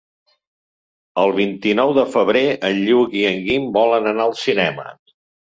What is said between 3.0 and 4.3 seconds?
i en Guim volen anar